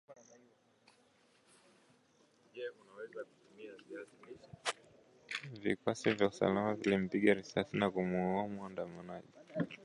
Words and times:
Vikosi 5.63 6.11
vya 6.11 6.27
usalama 6.27 6.75
vilimpiga 6.75 7.33
risasi 7.33 7.77
na 7.77 7.91
kumuuwa 7.91 8.47
muandamanaji 8.47 9.27
mmoja 9.33 9.59
huko 9.59 9.73